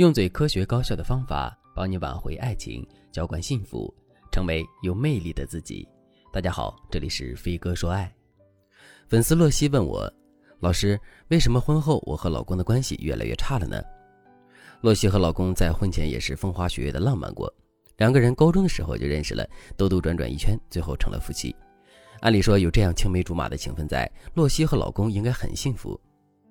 [0.00, 3.94] 用最科学高效的方法帮你挽回爱情，浇灌幸福，
[4.32, 5.86] 成为有魅力的自己。
[6.32, 8.10] 大家好，这里是飞哥说爱。
[9.08, 10.10] 粉丝洛西问我，
[10.60, 13.76] 老师，为什么婚后我和老公的关系越来越差了呢？
[14.80, 17.54] 洛西和老公在婚前也是风花雪月的浪漫过，
[17.98, 19.46] 两个人高中的时候就认识了，
[19.76, 21.54] 兜兜转转一圈，最后成了夫妻。
[22.20, 26.00] 按理说有这样青梅竹马的情分在，洛西和老公应该很幸福。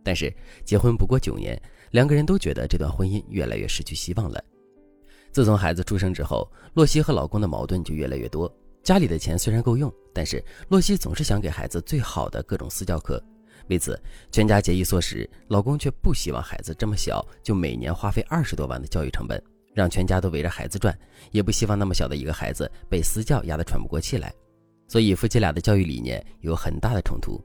[0.10, 0.34] 但是
[0.66, 1.56] 结婚不过九年，
[1.92, 4.44] 两个人都觉得这段婚姻越来越失去希望了。
[5.32, 8.52] 自从孩子出生之后，洛西和老公的矛盾就越来越多。
[8.82, 13.24] 家里的钱虽然够用，但是洛西总是想给孩子最好的各种私教课，
[13.68, 14.02] 为此
[14.32, 15.30] 全家节衣缩食。
[15.48, 19.40] 老公却不希望孩子这么小就每年花费二十多万的教育成本，
[19.76, 20.98] 让全家都围着孩子转，
[21.30, 24.34] 也不希望那么小的一个孩子被私教压得喘不过气来。
[24.88, 27.40] 所以夫妻俩的教育理念有很大的冲突。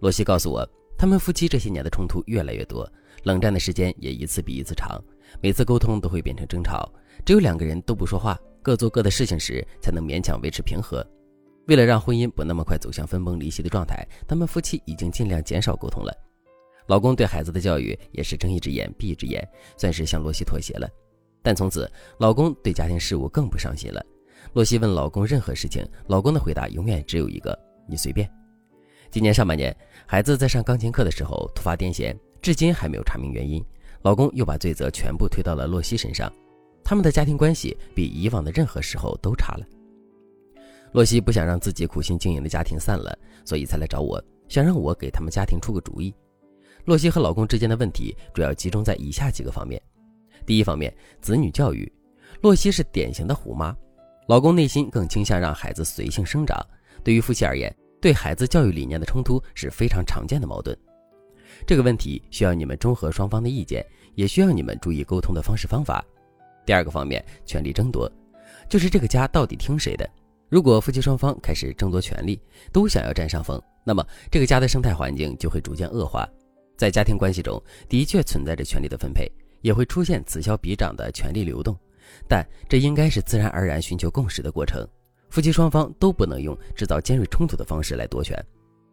[0.00, 0.68] 洛西告诉我。
[0.96, 2.90] 他们夫妻这些年的冲突越来越多，
[3.24, 5.02] 冷战的时间也一次比一次长，
[5.40, 6.90] 每次沟通都会变成争吵。
[7.24, 11.06] 只有两个人都不说话，各做各的事情时，才能勉强维持平和。
[11.66, 16.12] 为了让婚姻不那么快走向分崩离析的状态，他们夫妻已经尽量减少沟通了。
[16.86, 20.88] 老公对孩子的教育也是睁一只眼闭一只眼，算是向洛西妥协了。
[21.42, 24.04] 但从此，老公对家庭事务更不上心了。
[24.52, 28.30] 洛西问老公任何事情，老公的回答永远只有一个：“你随便。”
[29.14, 29.72] 今年上半年，
[30.06, 32.12] 孩子在上钢琴课的时候突发癫痫，
[32.42, 33.64] 至今还没有查明原因。
[34.02, 36.28] 老公又把罪责全部推到了洛西身上，
[36.82, 39.64] 他们的家庭关系比以往的任何时候都差了。
[40.90, 46.12] 洛西不想让自己苦心经营的家庭散了，所以才来找我，想让我给他们家庭出个主意。
[46.84, 49.80] 洛西和老公之间的问题主要集中在以下几个方面：
[50.44, 51.88] 第一方面，子女教育。
[52.40, 53.72] 洛西是典型的虎妈，
[54.26, 56.60] 老公内心更倾向让孩子随性生长。
[57.04, 57.72] 对于夫妻而言，
[58.04, 60.76] 对孩子教育理念的冲突是非常常见的矛盾，
[61.66, 63.82] 这个问题需要你们中和双方的意见，
[64.14, 66.04] 也需要你们注意沟通的方式方法。
[66.66, 68.06] 第二个方面，权力争夺，
[68.68, 70.06] 就是这个家到底听谁的？
[70.50, 72.38] 如果夫妻双方开始争夺权力，
[72.70, 76.28] 都想要占上风，那么这个家的生态环境就会逐渐恶化。
[76.76, 79.26] 在家庭关系中的确存在着权力的分配，
[79.62, 81.74] 也会出现此消彼长的权力流动，
[82.28, 84.86] 但这应该是自然而然寻求共识的过程。
[85.34, 88.40] 夫妻双方都不能用制造尖锐冲突的方式来夺权。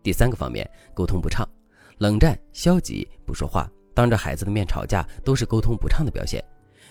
[0.02, 1.47] 第三个方面，沟通不畅、
[2.00, 6.44] 冷战、消极、不说话，当着孩子的面吵架，都是沟通不畅的表现。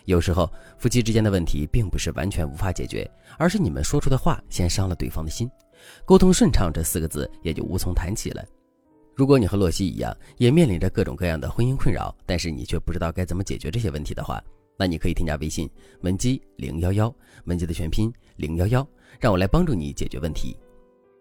[0.04, 5.50] 有时候，夫妻之间的问题并不是完全无法解决，而是你们说出的话先伤了对方的心，
[6.04, 8.44] 沟通顺畅这四个字也就无从谈起了。
[9.16, 14.40] 如果你和洛西一样，也面临着各种各样的婚姻困扰，但是你却不知道该怎么解决这些问题的话，
[14.80, 15.68] 那你可以添加微信
[16.00, 17.14] 文姬零幺幺，
[17.44, 18.86] 文姬的全拼零幺幺。
[19.18, 20.56] 让我来帮助你解决问题。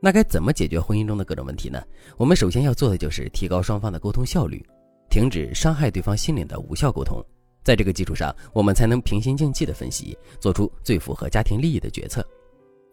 [0.01, 1.83] 那该怎么解决婚姻中的各种问题呢？
[2.15, 4.65] 我们首先要做的就是提高双方的沟通效率，
[5.09, 7.21] 停止伤害对方心灵的无效沟通。
[7.61, 12.25] 在这个基础上，我们才能平心静气的分析，做出最符合家庭利益的决策。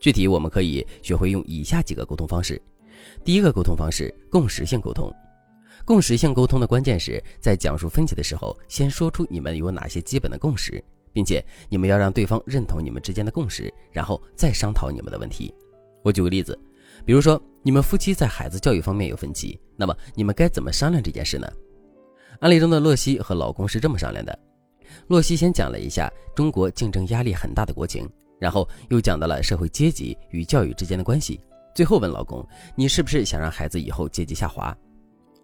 [0.00, 2.60] 具体我们可以学会用以下几个沟通方式。
[3.24, 5.08] 第一个沟通方式：共识性沟通。
[5.84, 10.82] 共识性沟通的关键是在讲述分歧的时候，先说出你们有哪些基本的共识。
[11.12, 15.50] 并且你们要让对方认同你们之间的共识，然后再商讨你们的问题。
[16.02, 16.58] 我举个例子，
[17.06, 21.50] 比如说你们夫妻在孩子教育方面有分歧，那么你们该怎么商量这件事呢？
[22.40, 24.38] 案例中的洛西和老公是这么商量的：
[25.06, 28.06] 洛西先讲了一下中国竞争压力很大的国情，
[28.38, 31.40] 然后又讲到了社会阶级与教育之间的关系，
[31.74, 34.76] 最后问老公：“你是不是想让孩子以后阶级下滑？”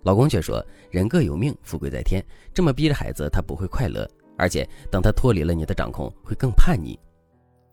[0.03, 6.99] 老公却说：“人各有命，富贵在天，这么逼着孩子，他不会快乐。”而且，等他脱离了你的掌控，会更叛逆。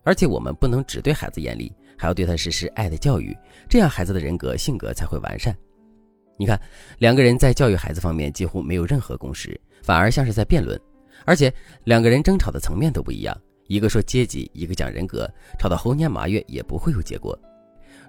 [0.04, 3.36] 而且，我们不能只对孩子严厉，还要对他实施爱的教育，
[3.68, 5.56] 这样孩子的人格性格才会完善。
[6.38, 6.60] 你看，
[6.98, 10.80] 两个人在教育孩子方面几乎没有任何共识，反而像是在辩论。
[11.24, 11.52] 而且，
[11.84, 13.36] 两个人争吵的层面都不一样，
[13.66, 17.36] 一个说阶级，一个讲人格，吵到猴年马月也不会有结果。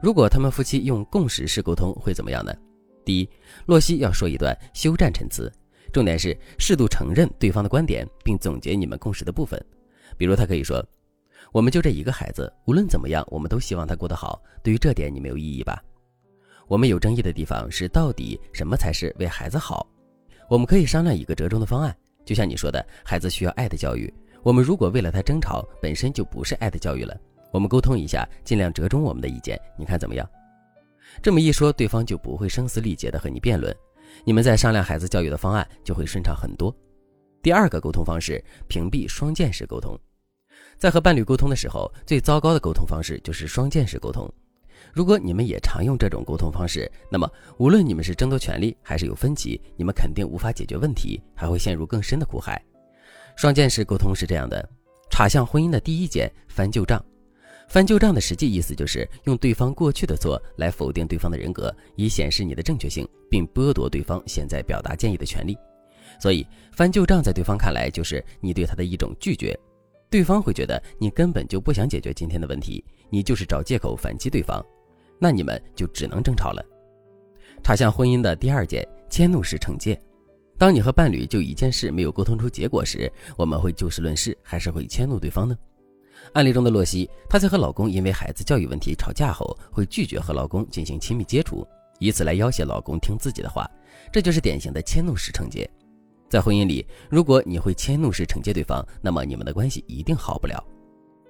[0.01, 2.53] 如果他们夫妻用共识式沟通，会怎么样呢？
[3.03, 3.29] 第一，
[3.65, 5.51] 洛西要说一段休战陈词。
[5.91, 9.61] 重点是适度承认对方的观点，并总结你们共识的部分。
[10.17, 10.81] 比如，他可以说
[11.51, 14.41] ：“我们就这一个孩子，无论怎么样，我们都希望他过得好。
[14.63, 15.83] 对于这点，你没有异议吧？
[16.67, 19.85] 我们有争议的地方是，到底什么才是为孩子好？
[20.47, 21.93] 我们可以商量一个折中的方案。
[22.23, 24.13] 就像你说的，孩子需要爱的教育。
[24.43, 27.19] 我们如果为了他争吵，本身就不是爱的教育了。
[27.51, 30.29] 我们沟通一下，尽量折中我们的意见，你看怎么样？
[31.21, 33.75] 这么一说，对方就不会声嘶力竭地和你辩论。”
[34.25, 36.75] 你们在商量孩子教育的方案就会顺畅很多。
[37.41, 39.97] 第二个沟通方式，屏蔽双键式沟通。
[40.77, 44.31] 在和伴侣沟通的时候，最糟糕的沟通方式就是双键式沟通。
[44.93, 52.61] 如果你们也常用这种沟通方式，那么无论你们是争夺权利还是有分歧，你们肯定无法解决问题，还会陷入更深的苦海。
[53.37, 54.67] 双剑式沟通是这样的：
[55.09, 57.03] 插向婚姻的第一剑，翻旧账。
[57.71, 65.57] 翻旧账的实际意思就是用对方过去的错来否定对方的人格，以显示你的正确性，并剥夺对方现在表达建议的权利。
[66.19, 69.57] 所以，翻旧账在对方看来就是你对他的一种拒绝。
[70.09, 74.61] 对方会觉得你根本就不想解决今天的问题，你就是找借口反击对方，
[75.17, 76.61] 那你们就只能争吵了。
[77.63, 79.97] 查向婚姻的第二件，迁怒式惩戒。
[80.57, 85.55] 当你和伴侣就一件事没有沟通出结果时，我们会就事论事，还是会迁怒对方呢？
[86.33, 91.67] 案例中的洛西，她在和老公因为孩子教育问题吵架后，会拒绝和老公进行亲密接触，
[91.99, 93.69] 以此来要挟老公听自己的话，
[94.11, 95.69] 这就是典型的迁怒式惩戒。
[96.29, 100.63] 在婚姻里，如果你会迁怒式惩戒对方，那么你们的关系一定好不了。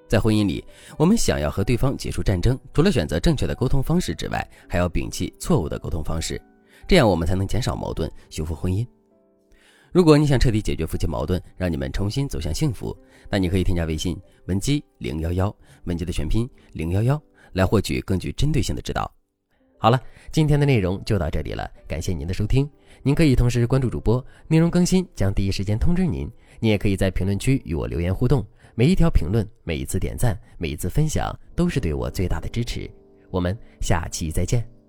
[0.08, 0.64] 在婚姻里，
[0.98, 6.40] 我们想要和对方结束战争，除了选择正确的沟通方式之外，还要摒弃错误的沟通方式，
[6.88, 8.86] 这样我们才能减少矛盾，修复婚姻。
[9.92, 12.98] 如果你想彻底解决夫妻矛盾，让你们重新走向幸福，
[13.30, 15.54] 那你可以添加微信文姬零幺幺，
[15.84, 17.22] 文姬的全拼零幺幺，
[17.52, 19.12] 来获取更具针对性的指导。
[19.78, 20.00] 好了，
[20.32, 22.70] 今天的内容就到这里了，感谢您的收听。
[23.04, 26.30] 您可以同时关注主播，内容更新将第一时间通知您。
[26.62, 28.46] 您也可以在评论区与我留言互动，
[28.76, 32.90] 每一条评论、每一次点赞、每一次分享，都是对我最大的支持。
[33.30, 34.81] 我们下期再见。